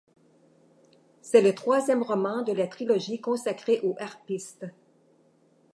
C'est 1.21 1.43
le 1.43 1.53
troisième 1.53 2.01
roman 2.01 2.41
de 2.41 2.51
la 2.53 2.65
trilogie 2.65 3.21
consacrée 3.21 3.81
aux 3.83 3.95
Harpistes. 3.99 4.65